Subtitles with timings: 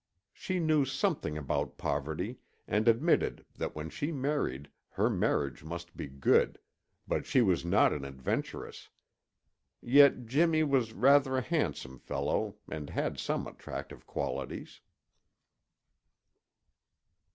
[0.33, 6.07] She knew something about poverty and admitted that when she married her marriage must be
[6.07, 6.57] good,
[7.07, 8.89] but she was not an adventuress.
[9.79, 14.81] Yet Jimmy was rather a handsome fellow and had some attractive qualities.